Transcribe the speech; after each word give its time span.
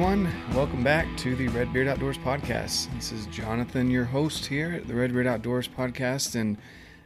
everyone. 0.00 0.32
Welcome 0.54 0.84
back 0.84 1.08
to 1.16 1.34
the 1.34 1.48
Red 1.48 1.72
Beard 1.72 1.88
Outdoors 1.88 2.18
podcast. 2.18 2.86
This 2.94 3.10
is 3.10 3.26
Jonathan, 3.26 3.90
your 3.90 4.04
host 4.04 4.46
here 4.46 4.70
at 4.70 4.86
the 4.86 4.94
Red 4.94 5.12
Beard 5.12 5.26
Outdoors 5.26 5.66
podcast, 5.66 6.36
and 6.36 6.56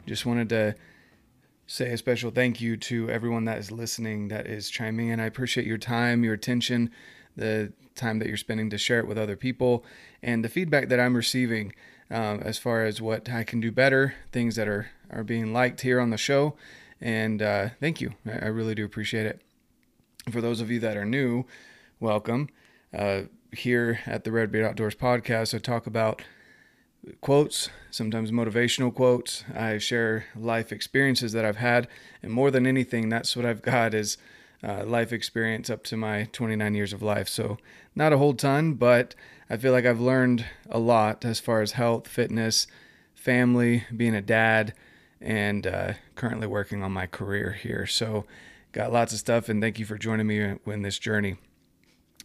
just 0.07 0.27
wanted 0.27 0.51
to 0.51 0.75
say 1.67 1.91
a 1.91 1.97
special 1.97 2.31
thank 2.31 2.61
you 2.61 2.77
to 2.77 3.09
everyone 3.09 3.47
that 3.47 3.57
is 3.57 3.73
listening, 3.73 4.29
that 4.29 4.47
is 4.47 4.69
chiming 4.69 5.09
in. 5.09 5.21
I 5.21 5.25
appreciate 5.25 5.67
your 5.67 5.79
time, 5.79 6.23
your 6.23 6.35
attention, 6.35 6.91
the 7.35 7.73
time 7.95 8.19
that 8.19 8.29
you're 8.29 8.37
spending 8.37 8.69
to 8.69 8.77
share 8.77 8.99
it 8.99 9.09
with 9.09 9.17
other 9.17 9.37
people, 9.37 9.87
and 10.23 10.45
the 10.45 10.51
feedback 10.51 10.91
that 10.91 11.01
I'm 11.01 11.17
receiving 11.17 11.73
um, 12.11 12.41
as 12.43 12.59
far 12.59 12.85
as 12.85 13.01
what 13.01 13.27
I 13.31 13.43
can 13.43 13.59
do 13.59 13.73
better, 13.73 14.17
things 14.33 14.55
that 14.57 14.69
are 14.69 14.91
are 15.09 15.25
being 15.25 15.55
liked 15.55 15.81
here 15.81 15.99
on 15.99 16.11
the 16.11 16.19
show. 16.19 16.57
And 17.01 17.41
uh, 17.41 17.71
thank 17.81 18.03
you. 18.03 18.17
I, 18.27 18.33
I 18.33 18.47
really 18.49 18.75
do 18.75 18.85
appreciate 18.85 19.25
it. 19.25 19.41
For 20.31 20.43
those 20.43 20.61
of 20.61 20.71
you 20.71 20.79
that 20.81 20.99
are 20.99 21.07
new, 21.07 21.47
welcome. 21.99 22.51
Uh, 22.97 23.23
here 23.53 24.01
at 24.07 24.25
the 24.25 24.33
Red 24.33 24.51
Beard 24.51 24.65
Outdoors 24.65 24.95
podcast, 24.95 25.55
I 25.55 25.59
talk 25.59 25.87
about 25.87 26.23
quotes, 27.21 27.69
sometimes 27.91 28.31
motivational 28.31 28.95
quotes. 28.95 29.45
I 29.55 29.79
share 29.79 30.27
life 30.37 30.73
experiences 30.73 31.33
that 31.33 31.45
I've 31.45 31.57
had, 31.57 31.89
and 32.23 32.33
more 32.33 32.51
than 32.51 32.67
anything, 32.67 33.09
that's 33.09 33.37
what 33.37 33.47
I've 33.47 33.63
got 33.63 33.95
is 33.95 34.19
uh, 34.63 34.85
life 34.85 35.13
experience 35.13 35.69
up 35.69 35.83
to 35.85 35.97
my 35.97 36.29
29 36.33 36.75
years 36.75 36.93
of 36.93 37.03
life. 37.03 37.29
So 37.29 37.59
not 37.95 38.13
a 38.13 38.19
whole 38.19 38.35
ton, 38.35 38.75
but 38.75 39.15
I 39.51 39.57
feel 39.57 39.73
like 39.73 39.85
I've 39.85 40.01
learned 40.01 40.47
a 40.71 40.79
lot 40.79 41.25
as 41.25 41.41
far 41.41 41.61
as 41.61 41.73
health, 41.73 42.07
fitness, 42.07 42.67
family, 43.15 43.85
being 43.95 44.15
a 44.15 44.23
dad, 44.23 44.73
and 45.21 45.67
uh, 45.67 45.93
currently 46.15 46.47
working 46.47 46.83
on 46.83 46.93
my 46.93 47.07
career 47.07 47.53
here. 47.53 47.87
So 47.87 48.25
got 48.73 48.93
lots 48.93 49.13
of 49.13 49.19
stuff, 49.19 49.49
and 49.49 49.61
thank 49.61 49.79
you 49.79 49.85
for 49.85 49.99
joining 49.99 50.27
me 50.27 50.57
in 50.67 50.83
this 50.83 50.99
journey. 50.99 51.37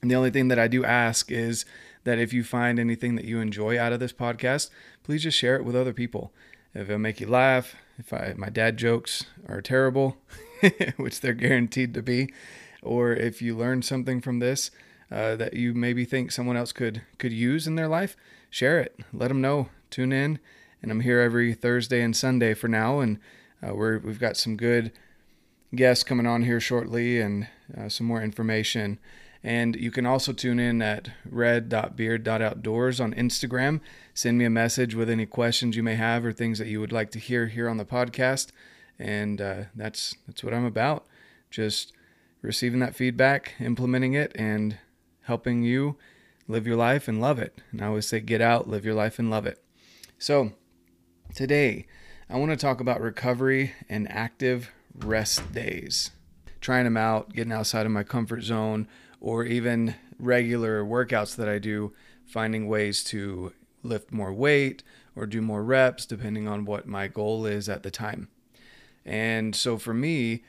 And 0.02 0.12
the 0.12 0.16
only 0.16 0.32
thing 0.32 0.48
that 0.50 0.60
I 0.60 0.68
do 0.68 0.86
ask 0.86 1.32
is 1.32 1.66
that 2.04 2.20
if 2.20 2.32
you 2.32 2.44
find 2.44 2.80
anything 2.80 3.16
that 3.16 3.26
you 3.26 3.40
enjoy 3.40 3.80
out 3.80 3.94
of 3.94 4.00
this 4.00 4.14
podcast, 4.14 4.70
please 5.04 5.24
just 5.24 5.38
share 5.38 5.56
it 5.56 5.66
with 5.66 5.76
other 5.76 5.94
people. 5.94 6.32
If 6.74 6.84
it'll 6.84 7.00
make 7.00 7.20
you 7.20 7.28
laugh, 7.28 7.76
if 7.98 8.14
I, 8.14 8.34
my 8.38 8.50
dad 8.50 8.78
jokes 8.78 9.26
are 9.48 9.62
terrible, 9.62 10.18
which 10.98 11.22
they're 11.22 11.34
guaranteed 11.34 11.94
to 11.96 12.02
be, 12.02 12.32
or 12.82 13.14
if 13.14 13.42
you 13.42 13.56
learn 13.56 13.82
something 13.82 14.22
from 14.22 14.40
this 14.40 14.72
uh, 15.12 15.36
that 15.36 15.54
you 15.54 15.74
maybe 15.74 16.06
think 16.06 16.32
someone 16.32 16.58
else 16.58 16.72
could 16.72 17.02
could 17.18 17.34
use 17.34 17.68
in 17.68 17.76
their 17.76 17.88
life, 17.88 18.16
share 18.50 18.80
it. 18.80 19.00
Let 19.14 19.30
them 19.30 19.42
know. 19.42 19.70
Tune 19.90 20.12
in, 20.12 20.40
and 20.82 20.92
I'm 20.92 21.00
here 21.00 21.20
every 21.20 21.54
Thursday 21.54 22.02
and 22.02 22.16
Sunday 22.16 22.54
for 22.54 22.68
now, 22.68 23.00
and 23.00 23.20
uh, 23.66 23.74
we're 23.74 24.00
we've 24.00 24.20
got 24.20 24.38
some 24.38 24.58
good 24.58 24.92
guests 25.74 26.04
coming 26.04 26.28
on 26.28 26.44
here 26.44 26.60
shortly, 26.60 27.20
and 27.22 27.48
uh, 27.78 27.90
some 27.90 28.06
more 28.06 28.22
information. 28.22 29.00
And 29.48 29.78
you 29.78 29.92
can 29.92 30.06
also 30.06 30.34
tune 30.34 30.60
in 30.60 30.82
at 30.82 31.10
red.beard.outdoors 31.24 33.00
on 33.00 33.14
Instagram. 33.14 33.80
Send 34.14 34.38
me 34.38 34.44
a 34.44 34.50
message 34.50 34.94
with 34.94 35.10
any 35.10 35.26
questions 35.26 35.78
you 35.78 35.84
may 35.84 35.96
have 35.96 36.26
or 36.26 36.34
things 36.34 36.60
that 36.60 36.68
you 36.68 36.82
would 36.82 36.92
like 36.92 37.12
to 37.12 37.20
hear 37.20 37.48
here 37.48 37.70
on 37.70 37.78
the 37.78 37.86
podcast. 37.86 38.50
And 39.00 39.40
uh, 39.40 39.64
that's 39.74 40.16
that's 40.28 40.44
what 40.44 40.54
I'm 40.54 40.66
about. 40.66 41.06
Just 41.50 41.94
receiving 42.42 42.82
that 42.82 42.94
feedback, 42.94 43.54
implementing 43.62 44.16
it, 44.16 44.34
and 44.36 44.80
helping 45.22 45.64
you 45.64 45.96
live 46.50 46.68
your 46.68 46.76
life 46.76 47.08
and 47.08 47.22
love 47.22 47.40
it. 47.40 47.62
And 47.72 47.82
I 47.82 47.88
always 47.88 48.06
say, 48.06 48.20
get 48.20 48.42
out, 48.42 48.68
live 48.68 48.84
your 48.84 48.96
life, 48.96 49.18
and 49.18 49.30
love 49.30 49.46
it. 49.46 49.64
So 50.20 50.52
today, 51.34 51.88
I 52.30 52.36
want 52.36 52.52
to 52.52 52.58
talk 52.58 52.82
about 52.82 53.00
recovery 53.00 53.72
and 53.88 54.12
active 54.12 54.72
rest 54.94 55.54
days. 55.54 56.12
Trying 56.60 56.84
them 56.84 56.98
out, 56.98 57.32
getting 57.32 57.54
outside 57.54 57.86
of 57.86 57.94
my 57.94 58.04
comfort 58.04 58.42
zone 58.42 58.90
or 59.20 59.44
even 59.46 59.96
regular 60.20 60.84
workouts 60.84 61.36
that 61.36 61.50
I 61.50 61.60
do, 61.60 61.94
finding 62.26 62.68
ways 62.68 63.04
to 63.06 63.54
lift 63.84 64.12
more 64.12 64.34
weight 64.34 64.84
or 65.16 65.26
do 65.26 65.42
more 65.42 65.64
reps 65.64 66.06
depending 66.06 66.48
on 66.48 66.66
what 66.66 66.88
my 66.88 67.08
goal 67.08 67.46
is 67.46 67.70
at 67.70 67.84
the 67.84 67.92
time. 67.92 68.28
And 69.06 69.56
so 69.56 69.78
for 69.78 69.94
me, 69.94 70.44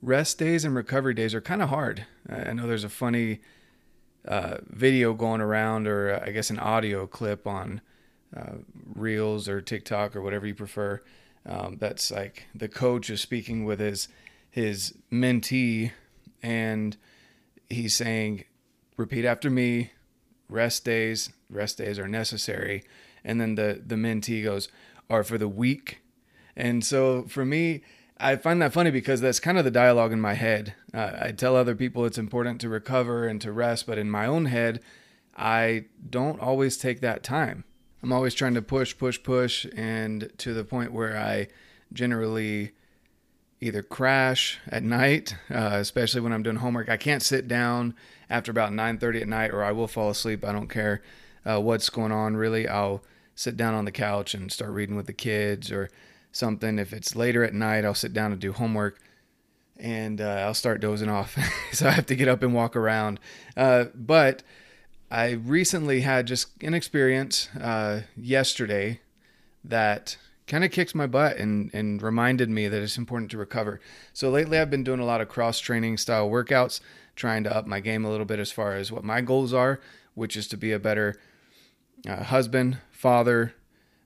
rest 0.00 0.38
days 0.38 0.64
and 0.64 0.74
recovery 0.74 1.14
days 1.14 1.34
are 1.34 1.40
kind 1.40 1.62
of 1.62 1.68
hard. 1.68 2.06
I 2.28 2.52
know 2.52 2.66
there's 2.66 2.84
a 2.84 2.88
funny 2.88 3.40
uh, 4.26 4.58
video 4.68 5.14
going 5.14 5.40
around, 5.40 5.86
or 5.86 6.14
uh, 6.14 6.24
I 6.24 6.30
guess 6.30 6.50
an 6.50 6.58
audio 6.58 7.06
clip 7.06 7.46
on 7.46 7.80
uh, 8.36 8.58
Reels 8.94 9.48
or 9.48 9.60
TikTok 9.60 10.14
or 10.14 10.22
whatever 10.22 10.46
you 10.46 10.54
prefer. 10.54 11.02
Um, 11.46 11.78
that's 11.78 12.10
like 12.10 12.46
the 12.54 12.68
coach 12.68 13.10
is 13.10 13.20
speaking 13.20 13.64
with 13.64 13.80
his 13.80 14.08
his 14.50 14.94
mentee, 15.10 15.92
and 16.42 16.96
he's 17.70 17.94
saying, 17.94 18.44
repeat 18.96 19.24
after 19.24 19.50
me, 19.50 19.92
rest 20.48 20.84
days, 20.84 21.30
rest 21.50 21.78
days 21.78 21.98
are 21.98 22.08
necessary. 22.08 22.84
And 23.24 23.40
then 23.40 23.54
the, 23.54 23.82
the 23.84 23.96
mentee 23.96 24.44
goes, 24.44 24.68
are 25.10 25.24
for 25.24 25.38
the 25.38 25.48
weak. 25.48 26.00
And 26.56 26.84
so 26.84 27.22
for 27.24 27.44
me, 27.44 27.82
I 28.20 28.36
find 28.36 28.60
that 28.62 28.72
funny 28.72 28.90
because 28.90 29.20
that's 29.20 29.40
kind 29.40 29.58
of 29.58 29.64
the 29.64 29.70
dialogue 29.70 30.12
in 30.12 30.20
my 30.20 30.34
head. 30.34 30.74
Uh, 30.92 31.12
I 31.20 31.32
tell 31.32 31.54
other 31.54 31.74
people 31.74 32.04
it's 32.04 32.18
important 32.18 32.60
to 32.62 32.68
recover 32.68 33.26
and 33.26 33.40
to 33.42 33.52
rest, 33.52 33.86
but 33.86 33.98
in 33.98 34.10
my 34.10 34.26
own 34.26 34.46
head, 34.46 34.80
I 35.36 35.84
don't 36.08 36.40
always 36.40 36.76
take 36.76 37.00
that 37.00 37.22
time. 37.22 37.64
I'm 38.02 38.12
always 38.12 38.34
trying 38.34 38.54
to 38.54 38.62
push, 38.62 38.96
push, 38.96 39.22
push, 39.22 39.66
and 39.76 40.30
to 40.38 40.52
the 40.52 40.64
point 40.64 40.92
where 40.92 41.16
I 41.16 41.48
generally 41.92 42.72
either 43.60 43.82
crash 43.82 44.58
at 44.68 44.82
night, 44.82 45.34
uh, 45.50 45.78
especially 45.80 46.20
when 46.20 46.32
I'm 46.32 46.42
doing 46.42 46.56
homework. 46.56 46.88
I 46.88 46.96
can't 46.96 47.22
sit 47.22 47.48
down 47.48 47.94
after 48.30 48.50
about 48.50 48.72
9:30 48.72 49.22
at 49.22 49.28
night, 49.28 49.50
or 49.52 49.64
I 49.64 49.72
will 49.72 49.88
fall 49.88 50.10
asleep. 50.10 50.44
I 50.44 50.52
don't 50.52 50.68
care 50.68 51.02
uh, 51.44 51.60
what's 51.60 51.90
going 51.90 52.12
on. 52.12 52.36
Really, 52.36 52.68
I'll 52.68 53.02
sit 53.34 53.56
down 53.56 53.74
on 53.74 53.84
the 53.84 53.92
couch 53.92 54.34
and 54.34 54.50
start 54.50 54.70
reading 54.72 54.96
with 54.96 55.06
the 55.06 55.12
kids 55.12 55.70
or 55.70 55.90
something. 56.32 56.78
If 56.78 56.92
it's 56.92 57.16
later 57.16 57.44
at 57.44 57.54
night, 57.54 57.84
I'll 57.84 57.94
sit 57.94 58.12
down 58.12 58.32
and 58.32 58.40
do 58.40 58.52
homework, 58.52 59.00
and 59.76 60.20
uh, 60.20 60.44
I'll 60.46 60.54
start 60.54 60.80
dozing 60.80 61.08
off. 61.08 61.36
so 61.72 61.88
I 61.88 61.92
have 61.92 62.06
to 62.06 62.16
get 62.16 62.28
up 62.28 62.42
and 62.42 62.54
walk 62.54 62.76
around. 62.76 63.18
Uh, 63.56 63.86
but 63.94 64.42
I 65.10 65.30
recently 65.30 66.02
had 66.02 66.26
just 66.26 66.62
an 66.62 66.74
experience 66.74 67.48
uh, 67.56 68.02
yesterday 68.16 69.00
that 69.64 70.16
kind 70.48 70.64
of 70.64 70.72
kicked 70.72 70.94
my 70.94 71.06
butt 71.06 71.36
and, 71.36 71.70
and 71.72 72.02
reminded 72.02 72.48
me 72.48 72.66
that 72.66 72.82
it's 72.82 72.96
important 72.96 73.30
to 73.30 73.38
recover. 73.38 73.80
So 74.12 74.30
lately, 74.30 74.58
I've 74.58 74.70
been 74.70 74.82
doing 74.82 74.98
a 74.98 75.04
lot 75.04 75.20
of 75.20 75.28
cross 75.28 75.60
training 75.60 75.98
style 75.98 76.28
workouts, 76.28 76.80
trying 77.14 77.44
to 77.44 77.54
up 77.54 77.66
my 77.66 77.80
game 77.80 78.04
a 78.04 78.10
little 78.10 78.26
bit 78.26 78.38
as 78.38 78.50
far 78.50 78.74
as 78.74 78.90
what 78.90 79.04
my 79.04 79.20
goals 79.20 79.52
are, 79.52 79.78
which 80.14 80.36
is 80.36 80.48
to 80.48 80.56
be 80.56 80.72
a 80.72 80.78
better 80.78 81.20
uh, 82.08 82.24
husband, 82.24 82.78
father, 82.90 83.54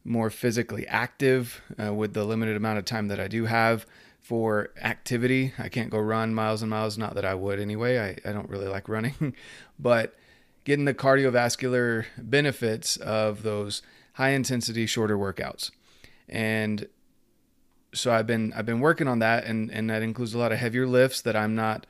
more 0.05 0.31
physically 0.31 0.87
active 0.89 1.63
uh, 1.83 1.95
with 1.95 2.13
the 2.13 2.25
limited 2.25 2.57
amount 2.57 2.79
of 2.79 2.85
time 2.85 3.09
that 3.09 3.21
I 3.21 3.29
do 3.29 3.47
have 3.47 3.87
for 4.21 4.71
activity. 4.81 5.53
I 5.59 5.69
can't 5.69 5.91
go 5.91 5.99
run 5.99 6.35
miles 6.35 6.63
and 6.63 6.71
miles, 6.71 6.99
not 6.99 7.15
that 7.15 7.25
I 7.25 7.35
would 7.35 7.61
anyway. 7.61 7.99
I, 7.99 8.29
I 8.29 8.33
don't 8.33 8.51
really 8.51 8.67
like 8.67 8.89
running, 8.89 9.35
but 9.79 10.17
getting 10.65 10.87
the 10.87 10.95
cardiovascular 10.95 12.07
benefits 12.19 12.97
of 12.97 13.43
those 13.45 13.83
high 14.15 14.31
intensity, 14.31 14.87
shorter 14.87 15.17
workouts 15.17 15.71
and 16.29 16.89
so 17.95 18.13
I've 18.13 18.27
been 18.27 18.53
I've 18.55 18.67
been 18.67 18.81
working 18.81 19.09
on 19.09 19.19
that, 19.21 19.45
and 19.45 19.71
and 19.71 19.91
that 19.91 20.03
includes 20.03 20.35
a 20.35 20.39
lot 20.39 20.53
of 20.53 20.59
heavier 20.59 20.87
lifts 20.87 21.21
that 21.23 21.37
I'm 21.37 21.55
not, 21.55 21.87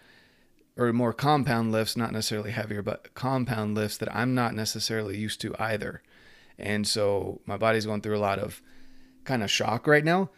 or 0.76 0.92
more 0.92 1.12
compound 1.12 1.72
lifts, 1.72 1.96
not 1.96 2.12
necessarily 2.12 2.50
heavier, 2.50 2.82
but 2.82 3.14
compound 3.14 3.74
lifts 3.74 3.96
that 3.98 4.14
I'm 4.14 4.34
not 4.34 4.54
necessarily 4.54 5.16
used 5.16 5.40
to 5.42 5.54
either, 5.58 6.02
and 6.58 6.86
so 6.86 7.40
my 7.46 7.56
body's 7.56 7.86
going 7.86 8.00
through 8.00 8.16
a 8.16 8.20
lot 8.20 8.38
of 8.38 8.60
kind 9.24 9.42
of 9.42 9.50
shock 9.50 9.86
right 9.86 10.04
now, 10.04 10.30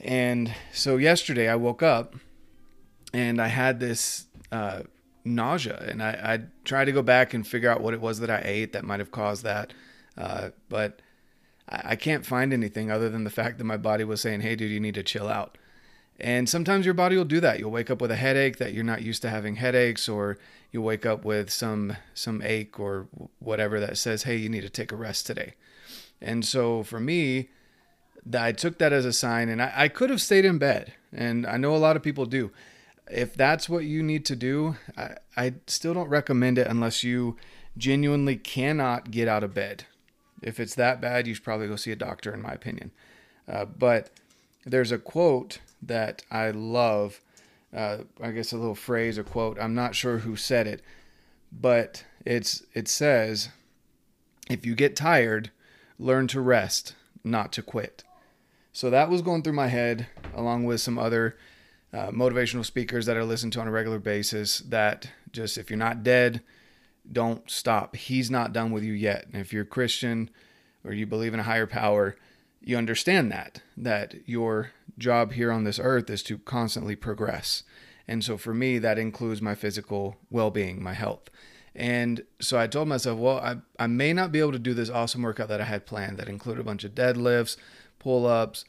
and 0.00 0.54
so 0.72 0.96
yesterday 0.96 1.48
I 1.48 1.56
woke 1.56 1.82
up, 1.82 2.14
and 3.12 3.40
I 3.40 3.48
had 3.48 3.80
this. 3.80 4.26
Uh, 4.50 4.82
nausea 5.24 5.80
and 5.88 6.02
I, 6.02 6.10
I 6.10 6.40
tried 6.64 6.86
to 6.86 6.92
go 6.92 7.00
back 7.00 7.32
and 7.32 7.46
figure 7.46 7.70
out 7.70 7.80
what 7.80 7.94
it 7.94 8.00
was 8.00 8.18
that 8.18 8.28
I 8.28 8.42
ate 8.44 8.72
that 8.72 8.84
might 8.84 8.98
have 8.98 9.12
caused 9.12 9.44
that 9.44 9.72
uh, 10.16 10.50
but 10.68 11.00
I 11.72 11.96
can't 11.96 12.26
find 12.26 12.52
anything 12.52 12.90
other 12.90 13.08
than 13.08 13.24
the 13.24 13.30
fact 13.30 13.58
that 13.58 13.64
my 13.64 13.76
body 13.76 14.04
was 14.04 14.20
saying, 14.20 14.42
hey, 14.42 14.56
dude, 14.56 14.70
you 14.70 14.80
need 14.80 14.94
to 14.94 15.02
chill 15.02 15.28
out. 15.28 15.56
And 16.20 16.48
sometimes 16.48 16.84
your 16.84 16.94
body 16.94 17.16
will 17.16 17.24
do 17.24 17.40
that. 17.40 17.58
You'll 17.58 17.70
wake 17.70 17.90
up 17.90 18.00
with 18.00 18.10
a 18.10 18.16
headache 18.16 18.58
that 18.58 18.74
you're 18.74 18.84
not 18.84 19.02
used 19.02 19.22
to 19.22 19.30
having 19.30 19.56
headaches, 19.56 20.08
or 20.08 20.38
you'll 20.70 20.84
wake 20.84 21.06
up 21.06 21.24
with 21.24 21.50
some 21.50 21.96
some 22.14 22.42
ache 22.42 22.78
or 22.78 23.08
whatever 23.38 23.80
that 23.80 23.96
says, 23.96 24.24
"Hey, 24.24 24.36
you 24.36 24.48
need 24.48 24.60
to 24.60 24.70
take 24.70 24.92
a 24.92 24.96
rest 24.96 25.26
today." 25.26 25.54
And 26.20 26.44
so 26.44 26.82
for 26.82 27.00
me, 27.00 27.48
I 28.38 28.52
took 28.52 28.78
that 28.78 28.92
as 28.92 29.04
a 29.04 29.12
sign, 29.12 29.48
and 29.48 29.60
I, 29.60 29.72
I 29.74 29.88
could 29.88 30.10
have 30.10 30.20
stayed 30.20 30.44
in 30.44 30.58
bed, 30.58 30.92
and 31.12 31.46
I 31.46 31.56
know 31.56 31.74
a 31.74 31.78
lot 31.78 31.96
of 31.96 32.02
people 32.02 32.26
do. 32.26 32.52
If 33.10 33.34
that's 33.34 33.68
what 33.68 33.84
you 33.84 34.02
need 34.02 34.24
to 34.26 34.36
do, 34.36 34.76
I, 34.96 35.16
I 35.36 35.54
still 35.66 35.94
don't 35.94 36.08
recommend 36.08 36.56
it 36.58 36.68
unless 36.68 37.02
you 37.02 37.36
genuinely 37.76 38.36
cannot 38.36 39.10
get 39.10 39.26
out 39.26 39.42
of 39.42 39.54
bed. 39.54 39.86
If 40.42 40.60
it's 40.60 40.74
that 40.74 41.00
bad, 41.00 41.26
you 41.26 41.34
should 41.34 41.44
probably 41.44 41.68
go 41.68 41.76
see 41.76 41.92
a 41.92 41.96
doctor, 41.96 42.34
in 42.34 42.42
my 42.42 42.52
opinion. 42.52 42.90
Uh, 43.48 43.64
but 43.64 44.10
there's 44.64 44.92
a 44.92 44.98
quote 44.98 45.60
that 45.80 46.22
I 46.30 46.50
love. 46.50 47.20
Uh, 47.74 47.98
I 48.20 48.32
guess 48.32 48.52
a 48.52 48.58
little 48.58 48.74
phrase 48.74 49.18
or 49.18 49.24
quote. 49.24 49.58
I'm 49.58 49.74
not 49.74 49.94
sure 49.94 50.18
who 50.18 50.36
said 50.36 50.66
it, 50.66 50.82
but 51.50 52.04
it's 52.24 52.62
it 52.74 52.86
says 52.86 53.48
if 54.50 54.66
you 54.66 54.74
get 54.74 54.94
tired, 54.94 55.50
learn 55.98 56.26
to 56.28 56.40
rest, 56.40 56.94
not 57.24 57.52
to 57.52 57.62
quit. 57.62 58.04
So 58.72 58.90
that 58.90 59.10
was 59.10 59.22
going 59.22 59.42
through 59.42 59.52
my 59.54 59.68
head 59.68 60.06
along 60.34 60.64
with 60.64 60.80
some 60.80 60.98
other 60.98 61.36
uh, 61.92 62.10
motivational 62.10 62.64
speakers 62.64 63.06
that 63.06 63.16
I 63.16 63.22
listen 63.22 63.50
to 63.52 63.60
on 63.60 63.68
a 63.68 63.72
regular 63.72 63.98
basis 63.98 64.60
that 64.60 65.10
just 65.30 65.58
if 65.58 65.70
you're 65.70 65.78
not 65.78 66.02
dead, 66.02 66.40
don't 67.10 67.50
stop. 67.50 67.96
He's 67.96 68.30
not 68.30 68.52
done 68.52 68.70
with 68.70 68.84
you 68.84 68.92
yet. 68.92 69.26
And 69.32 69.40
if 69.40 69.52
you're 69.52 69.64
Christian 69.64 70.30
or 70.84 70.92
you 70.92 71.06
believe 71.06 71.34
in 71.34 71.40
a 71.40 71.44
higher 71.44 71.66
power, 71.66 72.16
you 72.60 72.76
understand 72.76 73.30
that 73.32 73.60
that 73.76 74.14
your 74.26 74.70
job 74.98 75.32
here 75.32 75.50
on 75.50 75.64
this 75.64 75.80
earth 75.82 76.08
is 76.10 76.22
to 76.24 76.38
constantly 76.38 76.94
progress. 76.94 77.64
And 78.06 78.22
so 78.24 78.36
for 78.36 78.54
me 78.54 78.78
that 78.78 78.98
includes 78.98 79.42
my 79.42 79.54
physical 79.54 80.16
well-being, 80.30 80.82
my 80.82 80.92
health. 80.94 81.28
And 81.74 82.24
so 82.40 82.58
I 82.58 82.66
told 82.66 82.88
myself, 82.88 83.18
well, 83.18 83.38
I, 83.38 83.56
I 83.78 83.86
may 83.86 84.12
not 84.12 84.30
be 84.30 84.40
able 84.40 84.52
to 84.52 84.58
do 84.58 84.74
this 84.74 84.90
awesome 84.90 85.22
workout 85.22 85.48
that 85.48 85.60
I 85.60 85.64
had 85.64 85.86
planned 85.86 86.18
that 86.18 86.28
included 86.28 86.60
a 86.60 86.64
bunch 86.64 86.84
of 86.84 86.94
deadlifts, 86.94 87.56
pull-ups, 87.98 88.64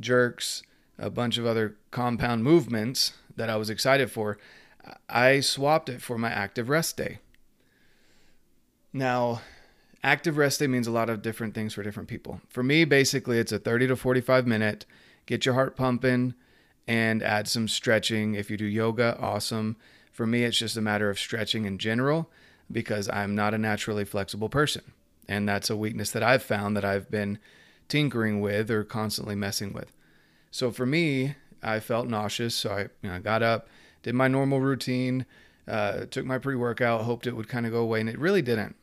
jerks, 0.00 0.62
a 0.98 1.10
bunch 1.10 1.36
of 1.36 1.44
other 1.44 1.76
compound 1.90 2.42
movements 2.42 3.12
that 3.36 3.50
I 3.50 3.56
was 3.56 3.68
excited 3.68 4.10
for. 4.10 4.38
I 5.08 5.40
swapped 5.40 5.88
it 5.88 6.00
for 6.00 6.16
my 6.16 6.30
active 6.30 6.68
rest 6.68 6.96
day. 6.96 7.18
Now, 8.96 9.42
active 10.02 10.38
rest 10.38 10.58
day 10.58 10.68
means 10.68 10.86
a 10.86 10.90
lot 10.90 11.10
of 11.10 11.20
different 11.20 11.52
things 11.54 11.74
for 11.74 11.82
different 11.82 12.08
people. 12.08 12.40
For 12.48 12.62
me, 12.62 12.86
basically, 12.86 13.38
it's 13.38 13.52
a 13.52 13.58
30 13.58 13.88
to 13.88 13.96
45 13.96 14.46
minute, 14.46 14.86
get 15.26 15.44
your 15.44 15.52
heart 15.52 15.76
pumping 15.76 16.32
and 16.88 17.22
add 17.22 17.46
some 17.46 17.68
stretching. 17.68 18.36
If 18.36 18.50
you 18.50 18.56
do 18.56 18.64
yoga, 18.64 19.18
awesome. 19.20 19.76
For 20.12 20.26
me, 20.26 20.44
it's 20.44 20.56
just 20.56 20.78
a 20.78 20.80
matter 20.80 21.10
of 21.10 21.18
stretching 21.18 21.66
in 21.66 21.76
general 21.76 22.30
because 22.72 23.06
I'm 23.10 23.34
not 23.34 23.52
a 23.52 23.58
naturally 23.58 24.06
flexible 24.06 24.48
person. 24.48 24.80
And 25.28 25.46
that's 25.46 25.68
a 25.68 25.76
weakness 25.76 26.10
that 26.12 26.22
I've 26.22 26.42
found 26.42 26.74
that 26.78 26.84
I've 26.86 27.10
been 27.10 27.38
tinkering 27.88 28.40
with 28.40 28.70
or 28.70 28.82
constantly 28.82 29.34
messing 29.34 29.74
with. 29.74 29.92
So 30.50 30.70
for 30.70 30.86
me, 30.86 31.34
I 31.62 31.80
felt 31.80 32.08
nauseous. 32.08 32.54
So 32.54 32.70
I 32.70 32.80
you 33.02 33.12
know, 33.12 33.20
got 33.20 33.42
up, 33.42 33.68
did 34.02 34.14
my 34.14 34.28
normal 34.28 34.60
routine, 34.60 35.26
uh, 35.68 36.06
took 36.06 36.24
my 36.24 36.38
pre-workout, 36.38 37.02
hoped 37.02 37.26
it 37.26 37.36
would 37.36 37.48
kind 37.48 37.66
of 37.66 37.72
go 37.72 37.80
away, 37.80 38.00
and 38.00 38.08
it 38.08 38.18
really 38.18 38.40
didn't. 38.40 38.74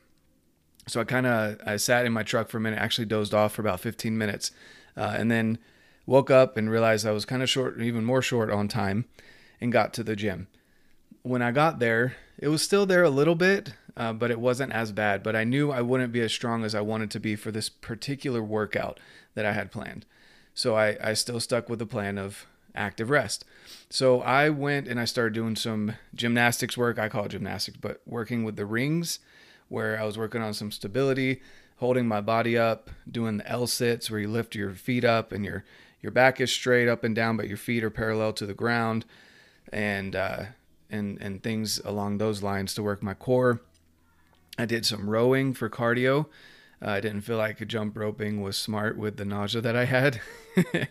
So 0.88 1.02
I 1.02 1.04
kind 1.04 1.26
of 1.26 1.58
I 1.66 1.78
sat 1.78 2.06
in 2.06 2.14
my 2.14 2.24
truck 2.24 2.50
for 2.50 2.58
a 2.58 2.62
minute, 2.62 2.80
actually 2.80 3.06
dozed 3.06 3.34
off 3.34 3.54
for 3.54 3.62
about 3.62 3.80
15 3.80 4.18
minutes, 4.18 4.52
uh, 4.98 5.16
and 5.18 5.32
then 5.32 5.58
woke 6.06 6.30
up 6.30 6.58
and 6.58 6.70
realized 6.70 7.06
I 7.06 7.12
was 7.12 7.26
kind 7.26 7.42
of 7.42 7.50
short, 7.50 7.80
even 7.80 8.04
more 8.04 8.22
short 8.22 8.50
on 8.50 8.68
time, 8.68 9.06
and 9.62 9.72
got 9.72 9.94
to 9.94 10.04
the 10.04 10.16
gym. 10.16 10.48
When 11.22 11.42
I 11.42 11.52
got 11.52 11.80
there, 11.80 12.18
it 12.38 12.50
was 12.50 12.62
still 12.62 12.86
there 12.86 13.04
a 13.04 13.10
little 13.10 13.36
bit, 13.36 13.74
uh, 13.96 14.12
but 14.12 14.32
it 14.32 14.40
wasn't 14.40 14.74
as 14.74 14.92
bad. 14.92 15.24
But 15.24 15.36
I 15.36 15.46
knew 15.46 15.72
I 15.72 15.82
wouldn't 15.82 16.12
be 16.12 16.22
as 16.22 16.34
strong 16.34 16.66
as 16.66 16.76
I 16.76 16.82
wanted 16.82 17.12
to 17.12 17.20
be 17.20 17.36
for 17.36 17.52
this 17.52 17.70
particular 17.70 18.44
workout 18.44 19.00
that 19.36 19.46
I 19.46 19.54
had 19.54 19.72
planned. 19.72 20.06
So 20.54 20.76
I, 20.76 20.98
I 21.02 21.14
still 21.14 21.40
stuck 21.40 21.70
with 21.70 21.80
the 21.80 21.86
plan 21.86 22.18
of 22.18 22.46
active 22.76 23.10
rest. 23.10 23.46
So 23.90 24.22
I 24.22 24.50
went 24.50 24.88
and 24.88 25.00
I 25.00 25.06
started 25.06 25.34
doing 25.34 25.56
some 25.56 25.94
gymnastics 26.14 26.78
work. 26.78 27.00
I 27.00 27.10
call 27.10 27.26
it 27.26 27.30
gymnastics, 27.30 27.78
but 27.80 28.02
working 28.06 28.44
with 28.44 28.56
the 28.56 28.66
rings 28.66 29.20
where 29.70 30.00
I 30.00 30.04
was 30.04 30.18
working 30.18 30.42
on 30.42 30.54
some 30.54 30.72
stability, 30.72 31.42
holding 31.78 32.08
my 32.08 32.22
body 32.22 32.58
up, 32.58 32.90
doing 33.10 33.38
the 33.38 33.48
L 33.48 33.68
sits 33.68 34.10
where 34.10 34.20
you 34.20 34.28
lift 34.28 34.56
your 34.56 34.72
feet 34.72 35.04
up 35.04 35.32
and 35.32 35.44
your 35.44 35.64
your 36.02 36.12
back 36.12 36.42
is 36.42 36.52
straight 36.52 36.90
up 36.90 37.04
and 37.06 37.16
down, 37.16 37.38
but 37.38 37.48
your 37.48 37.58
feet 37.58 37.84
are 37.84 37.90
parallel 37.90 38.34
to 38.34 38.46
the 38.46 38.54
ground, 38.54 39.06
and 39.72 40.16
uh, 40.16 40.46
and 40.90 41.20
and 41.22 41.42
things 41.42 41.80
along 41.86 42.18
those 42.18 42.44
lines 42.44 42.74
to 42.74 42.84
work 42.84 43.02
my 43.02 43.14
core. 43.14 43.62
I 44.58 44.66
did 44.66 44.86
some 44.86 45.10
rowing 45.10 45.54
for 45.54 45.70
cardio. 45.70 46.28
Uh, 46.84 46.92
I 46.92 47.00
didn't 47.00 47.22
feel 47.22 47.38
like 47.38 47.66
jump 47.68 47.98
roping 47.98 48.42
was 48.42 48.58
smart 48.58 48.98
with 48.98 49.18
the 49.18 49.26
nausea 49.26 49.62
that 49.62 49.76
I 49.76 49.86
had. 49.86 50.20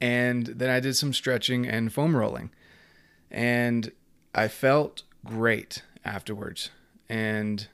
and 0.00 0.46
then 0.46 0.68
I 0.68 0.78
did 0.78 0.94
some 0.94 1.12
stretching 1.12 1.66
and 1.66 1.92
foam 1.92 2.14
rolling. 2.14 2.50
And 3.30 3.92
I 4.34 4.48
felt 4.48 5.04
great 5.24 5.82
afterwards. 6.04 6.70
And 7.08 7.66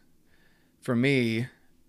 for 0.81 0.97
me, 0.97 1.47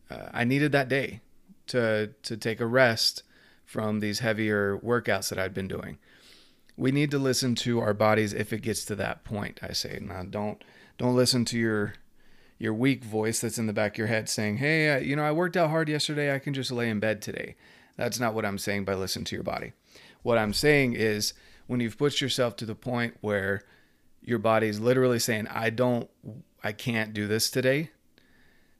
uh, 0.10 0.30
I 0.34 0.44
needed 0.44 0.72
that 0.72 0.90
day 0.90 1.22
to 1.68 2.12
to 2.24 2.38
take 2.38 2.60
a 2.60 2.66
rest 2.66 3.24
from 3.66 4.00
these 4.00 4.20
heavier 4.20 4.78
workouts 4.80 5.30
that 5.30 5.40
I'd 5.40 5.54
been 5.54 5.68
doing. 5.68 6.00
We 6.76 6.92
need 6.92 7.12
to 7.12 7.20
listen 7.20 7.56
to 7.56 7.80
our 7.80 7.94
bodies 7.94 8.34
if 8.34 8.52
it 8.52 8.62
gets 8.62 8.84
to 8.86 8.96
that 8.96 9.24
point. 9.24 9.60
I 9.62 9.74
say 9.74 10.00
now, 10.02 10.24
don't 10.24 10.64
don't 10.98 11.16
listen 11.16 11.46
to 11.46 11.58
your 11.58 11.94
your 12.58 12.74
weak 12.74 13.04
voice 13.04 13.40
that's 13.40 13.58
in 13.58 13.68
the 13.68 13.74
back 13.74 13.94
of 13.94 13.98
your 14.00 14.08
head 14.08 14.28
saying, 14.28 14.58
"Hey, 14.58 14.90
uh, 14.90 14.98
you 14.98 15.16
know, 15.16 15.24
I 15.24 15.32
worked 15.32 15.56
out 15.56 15.70
hard 15.70 15.88
yesterday. 15.88 16.34
I 16.34 16.40
can 16.40 16.54
just 16.54 16.72
lay 16.72 16.90
in 16.90 17.00
bed 17.00 17.22
today." 17.22 17.56
That's 17.96 18.20
not 18.20 18.34
what 18.34 18.46
I'm 18.46 18.58
saying 18.58 18.86
by 18.86 18.96
listen 18.96 19.26
to 19.26 19.36
your 19.36 19.44
body. 19.44 19.74
What 20.24 20.38
I'm 20.38 20.54
saying 20.54 20.94
is 20.94 21.34
when 21.68 21.80
you've 21.80 21.98
pushed 21.98 22.22
yourself 22.22 22.56
to 22.58 22.66
the 22.66 22.76
point 22.76 23.18
where 23.22 23.62
your 24.22 24.40
body's 24.40 24.80
literally 24.80 25.20
saying, 25.20 25.48
"I 25.48 25.70
don't 25.70 26.10
I 26.64 26.72
can't 26.72 27.14
do 27.14 27.28
this 27.28 27.50
today." 27.50 27.92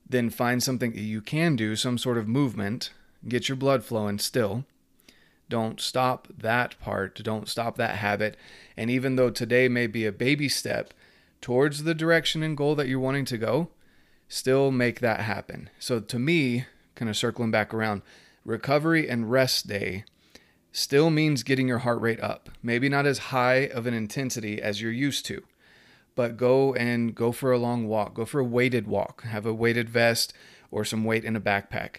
Then 0.10 0.30
find 0.30 0.62
something 0.64 0.94
that 0.94 1.02
you 1.02 1.22
can 1.22 1.56
do, 1.56 1.76
some 1.76 1.98
sort 1.98 2.18
of 2.18 2.28
movement, 2.28 2.92
get 3.28 3.48
your 3.48 3.56
blood 3.56 3.84
flowing 3.84 4.18
still. 4.18 4.66
Don't 5.50 5.80
stop 5.80 6.28
that 6.36 6.80
part. 6.80 7.22
Don't 7.24 7.48
stop 7.48 7.76
that 7.78 7.96
habit. 7.96 8.36
And 8.76 8.90
even 8.90 9.16
though 9.16 9.30
today 9.30 9.68
may 9.68 9.88
be 9.88 10.06
a 10.06 10.12
baby 10.12 10.50
step, 10.50 10.94
towards 11.42 11.84
the 11.84 11.96
direction 11.96 12.44
and 12.44 12.58
goal 12.58 12.76
that 12.76 12.88
you're 12.88 13.00
wanting 13.00 13.26
to 13.26 13.38
go, 13.38 13.70
still 14.28 14.72
make 14.72 15.00
that 15.00 15.22
happen. 15.22 15.70
So 15.80 16.00
to 16.00 16.20
me, 16.20 16.66
kind 16.96 17.10
of 17.10 17.18
circling 17.18 17.52
back 17.52 17.74
around, 17.74 18.02
recovery 18.46 19.10
and 19.10 19.32
rest 19.32 19.68
day 19.68 20.04
still 20.72 21.10
means 21.10 21.44
getting 21.44 21.68
your 21.68 21.80
heart 21.80 22.00
rate 22.02 22.22
up. 22.22 22.50
Maybe 22.62 22.90
not 22.90 23.08
as 23.08 23.18
high 23.18 23.68
of 23.68 23.88
an 23.88 23.94
intensity 23.94 24.62
as 24.62 24.82
you're 24.82 24.92
used 24.92 25.26
to, 25.28 25.44
but 26.16 26.38
go 26.38 26.74
and 26.74 27.16
go 27.16 27.32
for 27.32 27.52
a 27.52 27.58
long 27.58 27.88
walk. 27.88 28.14
Go 28.14 28.26
for 28.26 28.40
a 28.40 28.46
weighted 28.46 28.88
walk. 28.88 29.24
Have 29.24 29.46
a 29.46 29.54
weighted 29.54 29.90
vest 29.90 30.34
or 30.72 30.84
some 30.86 31.04
weight 31.04 31.24
in 31.24 31.36
a 31.36 31.42
backpack. 31.42 31.98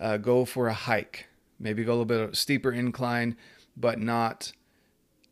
Uh, 0.00 0.16
go 0.16 0.44
for 0.44 0.68
a 0.68 0.74
hike. 0.74 1.28
Maybe 1.58 1.84
go 1.84 1.90
a 1.90 1.94
little 1.94 2.04
bit 2.04 2.20
of 2.20 2.36
steeper 2.36 2.72
incline, 2.72 3.36
but 3.76 3.98
not 3.98 4.52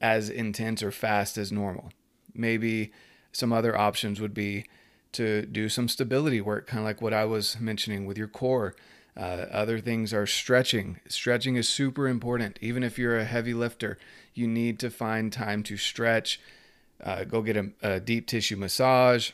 as 0.00 0.28
intense 0.28 0.82
or 0.82 0.90
fast 0.90 1.38
as 1.38 1.52
normal. 1.52 1.90
Maybe 2.34 2.92
some 3.32 3.52
other 3.52 3.76
options 3.76 4.20
would 4.20 4.34
be 4.34 4.66
to 5.12 5.46
do 5.46 5.68
some 5.68 5.88
stability 5.88 6.40
work, 6.40 6.66
kind 6.66 6.80
of 6.80 6.84
like 6.84 7.00
what 7.00 7.14
I 7.14 7.24
was 7.24 7.58
mentioning 7.60 8.06
with 8.06 8.18
your 8.18 8.28
core. 8.28 8.74
Uh, 9.16 9.46
other 9.50 9.78
things 9.78 10.12
are 10.12 10.26
stretching. 10.26 11.00
Stretching 11.08 11.56
is 11.56 11.68
super 11.68 12.06
important. 12.06 12.58
Even 12.60 12.82
if 12.82 12.98
you're 12.98 13.16
a 13.16 13.24
heavy 13.24 13.54
lifter, 13.54 13.98
you 14.34 14.46
need 14.46 14.78
to 14.80 14.90
find 14.90 15.32
time 15.32 15.62
to 15.62 15.76
stretch. 15.78 16.38
Uh, 17.02 17.24
go 17.24 17.42
get 17.42 17.56
a, 17.56 17.70
a 17.82 18.00
deep 18.00 18.26
tissue 18.26 18.56
massage 18.56 19.30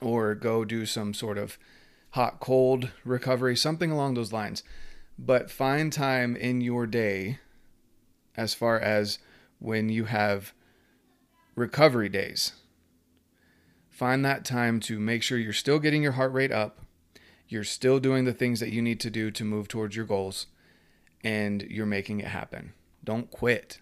or 0.00 0.34
go 0.34 0.64
do 0.64 0.86
some 0.86 1.14
sort 1.14 1.38
of 1.38 1.58
hot 2.10 2.40
cold 2.40 2.90
recovery, 3.04 3.56
something 3.56 3.90
along 3.90 4.14
those 4.14 4.32
lines. 4.32 4.62
But 5.18 5.50
find 5.50 5.92
time 5.92 6.34
in 6.36 6.60
your 6.60 6.86
day 6.86 7.38
as 8.36 8.54
far 8.54 8.78
as 8.78 9.18
when 9.58 9.88
you 9.88 10.04
have 10.06 10.52
recovery 11.54 12.08
days 12.08 12.52
Find 13.94 14.24
that 14.24 14.44
time 14.44 14.80
to 14.80 14.98
make 14.98 15.22
sure 15.22 15.38
you're 15.38 15.52
still 15.52 15.78
getting 15.78 16.02
your 16.02 16.12
heart 16.12 16.32
rate 16.32 16.50
up, 16.50 16.80
you're 17.46 17.62
still 17.62 18.00
doing 18.00 18.24
the 18.24 18.32
things 18.32 18.58
that 18.58 18.72
you 18.72 18.82
need 18.82 18.98
to 18.98 19.08
do 19.08 19.30
to 19.30 19.44
move 19.44 19.68
towards 19.68 19.94
your 19.94 20.04
goals, 20.04 20.48
and 21.22 21.62
you're 21.62 21.86
making 21.86 22.18
it 22.18 22.26
happen. 22.26 22.72
Don't 23.04 23.30
quit. 23.30 23.78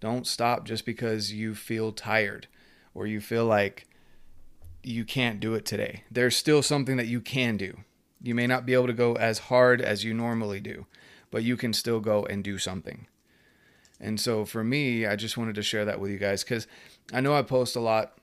Don't 0.00 0.26
stop 0.26 0.64
just 0.64 0.84
because 0.84 1.32
you 1.32 1.54
feel 1.54 1.92
tired 1.92 2.48
or 2.94 3.06
you 3.06 3.20
feel 3.20 3.44
like 3.44 3.86
you 4.82 5.04
can't 5.04 5.40
do 5.40 5.54
it 5.54 5.64
today. 5.66 6.04
There's 6.10 6.36
still 6.36 6.62
something 6.62 6.96
that 6.96 7.06
you 7.06 7.20
can 7.20 7.56
do. 7.56 7.78
You 8.22 8.34
may 8.34 8.46
not 8.46 8.66
be 8.66 8.74
able 8.74 8.86
to 8.86 8.92
go 8.92 9.14
as 9.14 9.38
hard 9.38 9.80
as 9.80 10.04
you 10.04 10.14
normally 10.14 10.60
do, 10.60 10.86
but 11.30 11.44
you 11.44 11.56
can 11.56 11.72
still 11.72 12.00
go 12.00 12.24
and 12.24 12.42
do 12.42 12.58
something. 12.58 13.06
And 14.00 14.18
so 14.18 14.44
for 14.44 14.64
me, 14.64 15.04
I 15.04 15.16
just 15.16 15.36
wanted 15.36 15.54
to 15.56 15.62
share 15.62 15.84
that 15.84 16.00
with 16.00 16.10
you 16.10 16.18
guys 16.18 16.42
because 16.42 16.66
I 17.12 17.20
know 17.20 17.34
I 17.34 17.42
post 17.42 17.76
a 17.76 17.80
lot 17.80 18.14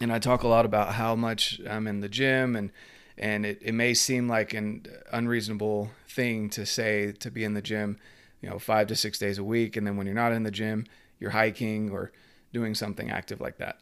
and 0.00 0.12
I 0.12 0.18
talk 0.18 0.42
a 0.42 0.48
lot 0.48 0.64
about 0.64 0.94
how 0.94 1.14
much 1.14 1.60
I'm 1.68 1.86
in 1.86 2.00
the 2.00 2.08
gym 2.08 2.56
and 2.56 2.70
and 3.18 3.46
it, 3.46 3.58
it 3.62 3.72
may 3.72 3.94
seem 3.94 4.28
like 4.28 4.52
an 4.52 4.84
unreasonable 5.10 5.90
thing 6.06 6.50
to 6.50 6.66
say 6.66 7.12
to 7.12 7.30
be 7.30 7.44
in 7.44 7.54
the 7.54 7.62
gym, 7.62 7.98
you 8.40 8.48
know, 8.48 8.58
five 8.58 8.86
to 8.88 8.96
six 8.96 9.18
days 9.18 9.38
a 9.38 9.44
week, 9.44 9.76
and 9.76 9.86
then 9.86 9.96
when 9.96 10.06
you're 10.06 10.14
not 10.14 10.32
in 10.32 10.42
the 10.42 10.50
gym, 10.50 10.86
you're 11.18 11.30
hiking 11.30 11.90
or 11.90 12.12
doing 12.52 12.74
something 12.74 13.10
active 13.10 13.40
like 13.40 13.58
that. 13.58 13.78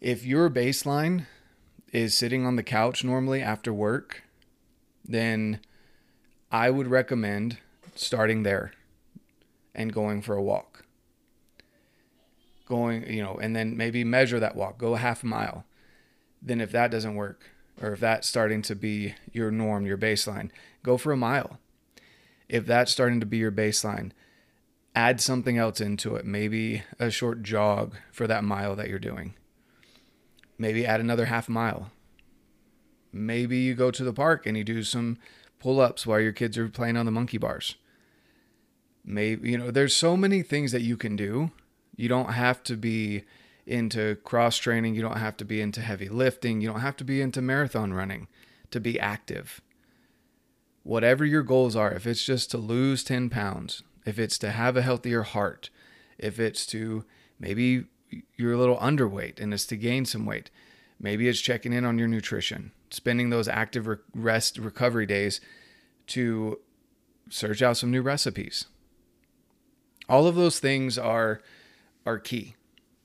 If 0.00 0.24
your 0.24 0.48
baseline 0.48 1.26
is 1.92 2.14
sitting 2.14 2.46
on 2.46 2.56
the 2.56 2.62
couch 2.62 3.04
normally 3.04 3.42
after 3.42 3.72
work, 3.72 4.22
then 5.04 5.60
I 6.50 6.70
would 6.70 6.86
recommend 6.86 7.58
starting 7.94 8.42
there 8.42 8.72
and 9.74 9.92
going 9.92 10.22
for 10.22 10.34
a 10.34 10.42
walk 10.42 10.70
going, 12.70 13.12
you 13.12 13.20
know, 13.20 13.36
and 13.42 13.54
then 13.54 13.76
maybe 13.76 14.04
measure 14.04 14.40
that 14.40 14.56
walk, 14.56 14.78
go 14.78 14.94
a 14.94 14.98
half 14.98 15.22
a 15.22 15.26
mile. 15.26 15.66
then 16.40 16.58
if 16.58 16.72
that 16.72 16.90
doesn't 16.90 17.16
work, 17.16 17.50
or 17.82 17.92
if 17.92 18.00
that's 18.00 18.26
starting 18.26 18.62
to 18.62 18.74
be 18.74 19.14
your 19.30 19.50
norm, 19.50 19.84
your 19.84 19.98
baseline, 19.98 20.50
go 20.82 20.96
for 20.96 21.12
a 21.12 21.16
mile. 21.16 21.58
If 22.50 22.66
that's 22.66 22.90
starting 22.90 23.20
to 23.20 23.26
be 23.26 23.38
your 23.38 23.52
baseline, 23.52 24.10
add 24.92 25.20
something 25.20 25.56
else 25.56 25.80
into 25.80 26.16
it. 26.16 26.26
Maybe 26.26 26.82
a 26.98 27.08
short 27.08 27.44
jog 27.44 27.94
for 28.10 28.26
that 28.26 28.42
mile 28.42 28.74
that 28.74 28.88
you're 28.88 28.98
doing. 28.98 29.34
Maybe 30.58 30.84
add 30.84 30.98
another 31.00 31.26
half 31.26 31.48
mile. 31.48 31.92
Maybe 33.12 33.58
you 33.58 33.74
go 33.74 33.92
to 33.92 34.02
the 34.02 34.12
park 34.12 34.46
and 34.46 34.56
you 34.56 34.64
do 34.64 34.82
some 34.82 35.16
pull 35.60 35.80
ups 35.80 36.04
while 36.04 36.18
your 36.18 36.32
kids 36.32 36.58
are 36.58 36.68
playing 36.68 36.96
on 36.96 37.06
the 37.06 37.12
monkey 37.12 37.38
bars. 37.38 37.76
Maybe, 39.04 39.52
you 39.52 39.56
know, 39.56 39.70
there's 39.70 39.94
so 39.94 40.16
many 40.16 40.42
things 40.42 40.72
that 40.72 40.82
you 40.82 40.96
can 40.96 41.14
do. 41.14 41.52
You 41.94 42.08
don't 42.08 42.32
have 42.32 42.64
to 42.64 42.76
be 42.76 43.22
into 43.64 44.16
cross 44.16 44.58
training. 44.58 44.96
You 44.96 45.02
don't 45.02 45.18
have 45.18 45.36
to 45.36 45.44
be 45.44 45.60
into 45.60 45.82
heavy 45.82 46.08
lifting. 46.08 46.60
You 46.60 46.68
don't 46.68 46.80
have 46.80 46.96
to 46.96 47.04
be 47.04 47.22
into 47.22 47.40
marathon 47.40 47.94
running 47.94 48.26
to 48.72 48.80
be 48.80 48.98
active. 48.98 49.60
Whatever 50.82 51.24
your 51.24 51.42
goals 51.42 51.76
are, 51.76 51.92
if 51.92 52.06
it's 52.06 52.24
just 52.24 52.50
to 52.50 52.58
lose 52.58 53.04
10 53.04 53.28
pounds, 53.30 53.82
if 54.06 54.18
it's 54.18 54.38
to 54.38 54.50
have 54.50 54.76
a 54.76 54.82
healthier 54.82 55.22
heart, 55.22 55.70
if 56.18 56.40
it's 56.40 56.66
to 56.66 57.04
maybe 57.38 57.84
you're 58.36 58.52
a 58.52 58.58
little 58.58 58.78
underweight 58.78 59.40
and 59.40 59.52
it's 59.52 59.66
to 59.66 59.76
gain 59.76 60.04
some 60.04 60.26
weight, 60.26 60.50
maybe 60.98 61.28
it's 61.28 61.40
checking 61.40 61.72
in 61.72 61.84
on 61.84 61.98
your 61.98 62.08
nutrition, 62.08 62.72
spending 62.90 63.30
those 63.30 63.48
active 63.48 63.88
rest 64.14 64.58
recovery 64.58 65.06
days 65.06 65.40
to 66.08 66.58
search 67.28 67.62
out 67.62 67.76
some 67.76 67.90
new 67.90 68.02
recipes. 68.02 68.66
All 70.08 70.26
of 70.26 70.34
those 70.34 70.58
things 70.58 70.98
are 70.98 71.40
are 72.04 72.18
key. 72.18 72.56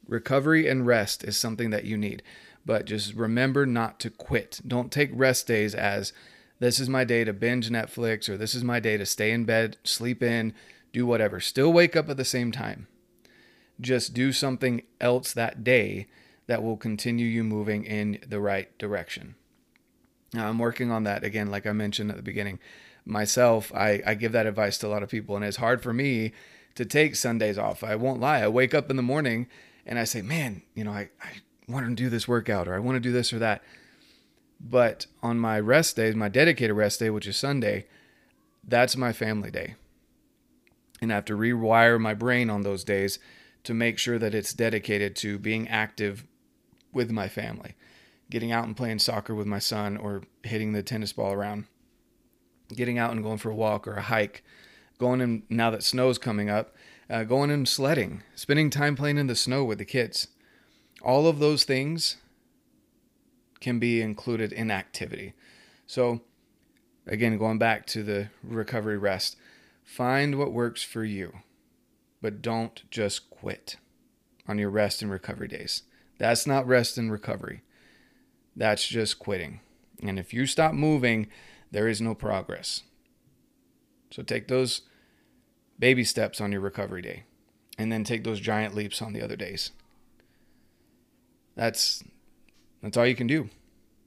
Recovery 0.07 0.67
and 0.67 0.87
rest 0.87 1.23
is 1.23 1.37
something 1.37 1.69
that 1.69 1.85
you 1.85 1.97
need, 1.97 2.23
but 2.65 2.85
just 2.85 3.13
remember 3.13 3.65
not 3.65 3.99
to 3.99 4.09
quit. 4.09 4.61
Don't 4.65 4.91
take 4.91 5.09
rest 5.13 5.47
days 5.47 5.75
as 5.75 6.13
this 6.65 6.79
is 6.79 6.89
my 6.89 7.03
day 7.03 7.23
to 7.23 7.31
binge 7.31 7.69
Netflix 7.69 8.27
or 8.27 8.37
this 8.37 8.55
is 8.55 8.63
my 8.63 8.79
day 8.79 8.97
to 8.97 9.05
stay 9.05 9.29
in 9.29 9.45
bed, 9.45 9.77
sleep 9.83 10.23
in, 10.23 10.51
do 10.91 11.05
whatever. 11.05 11.39
Still 11.39 11.71
wake 11.71 11.95
up 11.95 12.09
at 12.09 12.17
the 12.17 12.25
same 12.25 12.51
time. 12.51 12.87
Just 13.79 14.15
do 14.15 14.31
something 14.31 14.81
else 14.99 15.31
that 15.31 15.63
day 15.63 16.07
that 16.47 16.63
will 16.63 16.75
continue 16.75 17.27
you 17.27 17.43
moving 17.43 17.83
in 17.83 18.17
the 18.27 18.39
right 18.39 18.75
direction. 18.79 19.35
Now, 20.33 20.49
I'm 20.49 20.57
working 20.57 20.89
on 20.89 21.03
that 21.03 21.23
again, 21.23 21.51
like 21.51 21.67
I 21.67 21.71
mentioned 21.71 22.09
at 22.09 22.17
the 22.17 22.23
beginning. 22.23 22.57
Myself, 23.05 23.71
I, 23.75 24.01
I 24.03 24.15
give 24.15 24.31
that 24.31 24.47
advice 24.47 24.79
to 24.79 24.87
a 24.87 24.89
lot 24.89 25.03
of 25.03 25.09
people, 25.09 25.35
and 25.35 25.45
it's 25.45 25.57
hard 25.57 25.83
for 25.83 25.93
me 25.93 26.33
to 26.73 26.83
take 26.83 27.15
Sundays 27.15 27.59
off. 27.59 27.83
I 27.83 27.95
won't 27.95 28.19
lie. 28.19 28.39
I 28.39 28.47
wake 28.47 28.73
up 28.73 28.89
in 28.89 28.95
the 28.95 29.03
morning 29.03 29.45
and 29.85 29.99
I 29.99 30.03
say, 30.03 30.23
man, 30.23 30.63
you 30.73 30.83
know, 30.83 30.91
I, 30.91 31.09
I 31.21 31.41
want 31.67 31.87
to 31.87 31.93
do 31.93 32.09
this 32.09 32.27
workout 32.27 32.67
or 32.67 32.73
I 32.73 32.79
want 32.79 32.95
to 32.95 32.99
do 32.99 33.11
this 33.11 33.31
or 33.31 33.37
that. 33.39 33.61
But 34.67 35.05
on 35.21 35.39
my 35.39 35.59
rest 35.59 35.95
days, 35.95 36.15
my 36.15 36.29
dedicated 36.29 36.75
rest 36.75 36.99
day, 36.99 37.09
which 37.09 37.27
is 37.27 37.37
Sunday, 37.37 37.85
that's 38.67 38.97
my 38.97 39.13
family 39.13 39.51
day 39.51 39.75
and 41.01 41.11
I 41.11 41.15
have 41.15 41.25
to 41.25 41.37
rewire 41.37 41.99
my 41.99 42.13
brain 42.13 42.49
on 42.49 42.61
those 42.61 42.83
days 42.83 43.19
to 43.63 43.73
make 43.73 43.97
sure 43.97 44.19
that 44.19 44.35
it's 44.35 44.53
dedicated 44.53 45.15
to 45.17 45.39
being 45.39 45.67
active 45.67 46.25
with 46.93 47.11
my 47.11 47.27
family, 47.27 47.75
getting 48.29 48.51
out 48.51 48.65
and 48.65 48.77
playing 48.77 48.99
soccer 48.99 49.35
with 49.35 49.47
my 49.47 49.59
son 49.59 49.97
or 49.97 50.23
hitting 50.43 50.73
the 50.73 50.83
tennis 50.83 51.13
ball 51.13 51.33
around, 51.33 51.65
getting 52.73 52.97
out 52.97 53.11
and 53.11 53.23
going 53.23 53.37
for 53.37 53.49
a 53.49 53.55
walk 53.55 53.87
or 53.87 53.95
a 53.95 54.01
hike, 54.01 54.43
going 54.97 55.21
in 55.21 55.43
now 55.49 55.69
that 55.69 55.83
snow's 55.83 56.17
coming 56.17 56.49
up, 56.49 56.75
uh, 57.09 57.23
going 57.23 57.51
and 57.51 57.67
sledding, 57.67 58.23
spending 58.35 58.69
time 58.69 58.95
playing 58.95 59.17
in 59.17 59.27
the 59.27 59.35
snow 59.35 59.63
with 59.63 59.77
the 59.77 59.85
kids. 59.85 60.27
All 61.01 61.27
of 61.27 61.39
those 61.39 61.65
things 61.65 62.17
can 63.59 63.79
be 63.79 64.01
included 64.01 64.51
in 64.51 64.71
activity. 64.71 65.33
So, 65.87 66.21
again, 67.07 67.37
going 67.37 67.57
back 67.57 67.85
to 67.87 68.03
the 68.03 68.29
recovery 68.43 68.97
rest, 68.97 69.37
Find 69.85 70.37
what 70.37 70.51
works 70.51 70.81
for 70.81 71.05
you, 71.05 71.31
but 72.21 72.41
don't 72.41 72.83
just 72.89 73.29
quit 73.29 73.77
on 74.47 74.57
your 74.57 74.71
rest 74.71 75.01
and 75.03 75.11
recovery 75.11 75.47
days. 75.47 75.83
That's 76.17 76.47
not 76.47 76.67
rest 76.67 76.97
and 76.97 77.11
recovery. 77.11 77.61
That's 78.55 78.87
just 78.87 79.19
quitting. 79.19 79.59
And 80.01 80.17
if 80.17 80.33
you 80.33 80.47
stop 80.47 80.73
moving, 80.73 81.27
there 81.71 81.87
is 81.87 82.01
no 82.01 82.15
progress. 82.15 82.81
So 84.09 84.23
take 84.23 84.47
those 84.47 84.81
baby 85.77 86.03
steps 86.03 86.41
on 86.41 86.51
your 86.51 86.61
recovery 86.61 87.03
day 87.03 87.23
and 87.77 87.91
then 87.91 88.03
take 88.03 88.23
those 88.23 88.39
giant 88.39 88.73
leaps 88.73 89.01
on 89.01 89.13
the 89.13 89.21
other 89.21 89.35
days. 89.35 89.71
That's 91.55 92.03
that's 92.85 92.97
all 92.97 93.07
you 93.07 93.15
can 93.15 93.27
do. 93.27 93.49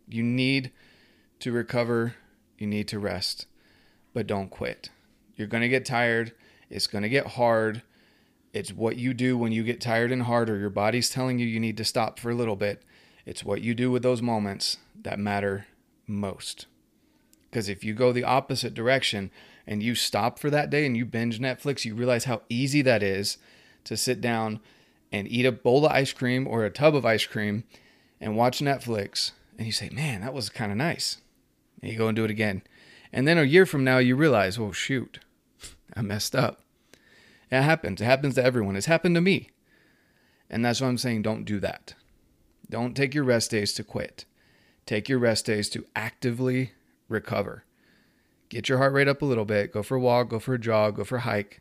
You 0.08 0.22
need 0.22 0.70
to 1.40 1.52
recover, 1.52 2.14
you 2.58 2.66
need 2.66 2.88
to 2.88 2.98
rest, 2.98 3.46
but 4.14 4.26
don't 4.26 4.50
quit. 4.50 4.90
You're 5.36 5.48
going 5.48 5.62
to 5.62 5.68
get 5.68 5.84
tired. 5.84 6.32
It's 6.70 6.86
going 6.86 7.02
to 7.02 7.08
get 7.08 7.26
hard. 7.26 7.82
It's 8.52 8.72
what 8.72 8.96
you 8.96 9.14
do 9.14 9.36
when 9.36 9.52
you 9.52 9.62
get 9.62 9.80
tired 9.80 10.12
and 10.12 10.22
hard, 10.22 10.48
or 10.48 10.58
your 10.58 10.70
body's 10.70 11.10
telling 11.10 11.38
you 11.38 11.46
you 11.46 11.60
need 11.60 11.76
to 11.76 11.84
stop 11.84 12.18
for 12.18 12.30
a 12.30 12.34
little 12.34 12.56
bit. 12.56 12.82
It's 13.26 13.44
what 13.44 13.62
you 13.62 13.74
do 13.74 13.90
with 13.90 14.02
those 14.02 14.22
moments 14.22 14.78
that 15.02 15.18
matter 15.18 15.66
most. 16.06 16.66
Because 17.50 17.68
if 17.68 17.84
you 17.84 17.94
go 17.94 18.12
the 18.12 18.24
opposite 18.24 18.74
direction 18.74 19.30
and 19.66 19.82
you 19.82 19.94
stop 19.94 20.38
for 20.38 20.50
that 20.50 20.70
day 20.70 20.86
and 20.86 20.96
you 20.96 21.04
binge 21.04 21.38
Netflix, 21.40 21.84
you 21.84 21.94
realize 21.94 22.24
how 22.24 22.42
easy 22.48 22.82
that 22.82 23.02
is 23.02 23.38
to 23.84 23.96
sit 23.96 24.20
down 24.20 24.60
and 25.10 25.26
eat 25.30 25.46
a 25.46 25.52
bowl 25.52 25.84
of 25.84 25.92
ice 25.92 26.12
cream 26.12 26.46
or 26.46 26.64
a 26.64 26.70
tub 26.70 26.94
of 26.94 27.06
ice 27.06 27.26
cream 27.26 27.64
and 28.20 28.36
watch 28.36 28.60
Netflix. 28.60 29.32
And 29.56 29.66
you 29.66 29.72
say, 29.72 29.90
man, 29.90 30.20
that 30.20 30.34
was 30.34 30.48
kind 30.48 30.70
of 30.70 30.78
nice. 30.78 31.18
And 31.82 31.90
you 31.90 31.98
go 31.98 32.08
and 32.08 32.16
do 32.16 32.24
it 32.24 32.30
again. 32.30 32.62
And 33.12 33.26
then 33.26 33.38
a 33.38 33.44
year 33.44 33.66
from 33.66 33.84
now, 33.84 33.98
you 33.98 34.16
realize, 34.16 34.58
oh, 34.58 34.72
shoot, 34.72 35.20
I 35.96 36.02
messed 36.02 36.36
up. 36.36 36.60
It 37.50 37.62
happens. 37.62 38.00
It 38.00 38.04
happens 38.04 38.34
to 38.34 38.44
everyone. 38.44 38.76
It's 38.76 38.86
happened 38.86 39.14
to 39.14 39.20
me. 39.20 39.50
And 40.50 40.64
that's 40.64 40.80
why 40.80 40.88
I'm 40.88 40.98
saying 40.98 41.22
don't 41.22 41.44
do 41.44 41.60
that. 41.60 41.94
Don't 42.70 42.96
take 42.96 43.14
your 43.14 43.24
rest 43.24 43.50
days 43.50 43.72
to 43.74 43.84
quit. 43.84 44.24
Take 44.84 45.08
your 45.08 45.18
rest 45.18 45.46
days 45.46 45.68
to 45.70 45.86
actively 45.96 46.72
recover. 47.08 47.64
Get 48.48 48.68
your 48.68 48.78
heart 48.78 48.92
rate 48.92 49.08
up 49.08 49.22
a 49.22 49.26
little 49.26 49.44
bit. 49.44 49.72
Go 49.72 49.82
for 49.82 49.96
a 49.96 50.00
walk, 50.00 50.30
go 50.30 50.38
for 50.38 50.54
a 50.54 50.58
jog, 50.58 50.96
go 50.96 51.04
for 51.04 51.16
a 51.16 51.20
hike. 51.20 51.60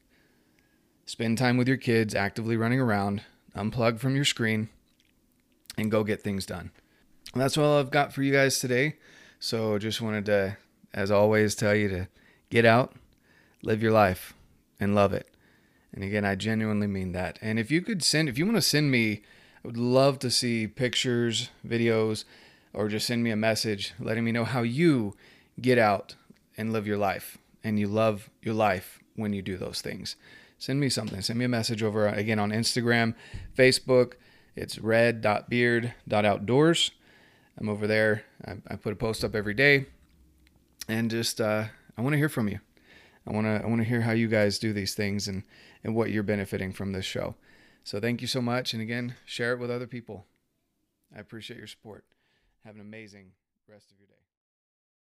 Spend 1.06 1.38
time 1.38 1.58
with 1.58 1.68
your 1.68 1.78
kids 1.78 2.16
actively 2.16 2.58
running 2.58 2.80
around. 2.80 3.24
Unplug 3.56 4.00
from 4.00 4.16
your 4.16 4.26
screen 4.26 4.70
and 5.78 5.92
go 5.92 6.04
get 6.04 6.22
things 6.22 6.46
done. 6.46 6.72
And 7.34 7.42
that's 7.42 7.58
all 7.58 7.80
I've 7.80 7.92
got 7.92 8.14
for 8.14 8.24
you 8.24 8.34
guys 8.34 8.60
today. 8.60 8.96
So 9.40 9.78
just 9.78 10.02
wanted 10.02 10.26
to, 10.26 10.58
as 10.94 11.12
always, 11.12 11.56
tell 11.56 11.76
you 11.76 11.88
to 11.90 12.08
get 12.50 12.66
out, 12.66 12.94
live 13.62 13.82
your 13.82 13.92
life 13.92 14.34
and 14.80 14.96
love 14.96 15.14
it. 15.14 15.30
And 15.94 16.04
again, 16.04 16.26
I 16.26 16.36
genuinely 16.36 16.88
mean 16.88 17.12
that. 17.14 17.40
And 17.42 17.60
if 17.60 17.72
you 17.72 17.82
could 17.82 18.04
send, 18.04 18.30
if 18.30 18.38
you 18.38 18.46
want 18.46 18.58
to 18.58 18.62
send 18.62 18.92
me, 18.92 19.24
I 19.64 19.68
would 19.68 19.78
love 19.78 20.20
to 20.20 20.32
see 20.32 20.68
pictures, 20.68 21.50
videos, 21.68 22.24
or 22.74 22.88
just 22.88 23.08
send 23.08 23.24
me 23.24 23.32
a 23.32 23.36
message 23.36 23.94
letting 24.00 24.24
me 24.24 24.32
know 24.32 24.46
how 24.46 24.62
you 24.62 25.16
get 25.60 25.78
out 25.78 26.16
and 26.58 26.72
live 26.72 26.88
your 26.88 26.98
life 26.98 27.38
and 27.64 27.80
you 27.80 27.88
love 27.88 28.30
your 28.42 28.54
life 28.54 29.00
when 29.16 29.34
you 29.34 29.42
do 29.42 29.58
those 29.58 29.82
things. 29.82 30.16
Send 30.60 30.80
me 30.80 30.90
something. 30.90 31.22
Send 31.22 31.38
me 31.38 31.46
a 31.46 31.50
message 31.50 31.84
over 31.84 32.08
uh, 32.08 32.14
again 32.14 32.40
on 32.40 32.52
Instagram, 32.52 33.14
Facebook. 33.56 34.14
It's 34.58 34.80
red.beard.outdoors. 34.80 36.92
I'm 37.60 37.70
over 37.70 37.88
there. 37.88 38.24
I, 38.46 38.58
I 38.68 38.76
put 38.76 38.92
a 38.92 38.96
post 38.96 39.24
up 39.24 39.36
every 39.36 39.54
day. 39.54 39.86
And 40.88 41.12
just, 41.12 41.40
uh, 41.40 41.66
I 41.98 42.02
want 42.02 42.14
to 42.14 42.18
hear 42.18 42.30
from 42.30 42.48
you. 42.48 42.60
I 43.28 43.34
want 43.34 43.46
to 43.46 43.62
I 43.64 43.68
want 43.68 43.82
to 43.82 43.88
hear 43.88 44.02
how 44.02 44.14
you 44.14 44.28
guys 44.28 44.58
do 44.58 44.72
these 44.72 44.94
things 44.94 45.28
and 45.28 45.44
and 45.84 45.94
what 45.94 46.12
you're 46.12 46.24
benefiting 46.24 46.72
from 46.72 46.94
this 46.94 47.06
show. 47.06 47.36
So 47.84 48.00
thank 48.00 48.22
you 48.22 48.28
so 48.28 48.42
much 48.42 48.74
and 48.74 48.82
again, 48.82 49.16
share 49.26 49.54
it 49.54 49.60
with 49.60 49.70
other 49.70 49.88
people. 49.88 50.26
I 51.16 51.20
appreciate 51.20 51.58
your 51.58 51.68
support. 51.68 52.06
Have 52.66 52.76
an 52.76 52.82
amazing 52.82 53.32
rest 53.68 53.92
of 53.92 54.00
your 54.00 54.08
day. 54.08 54.27